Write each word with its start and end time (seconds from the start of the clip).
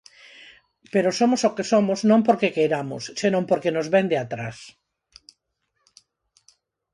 Pero 0.93 1.09
somos 1.19 1.41
o 1.47 1.49
que 1.55 1.65
somos 1.71 1.99
non 2.09 2.21
porque 2.27 2.53
queiramos, 2.55 3.03
senón 3.21 3.43
porque 3.49 3.73
nos 3.75 3.87
vén 3.93 4.07
de 4.11 4.17
atrás. 4.25 4.57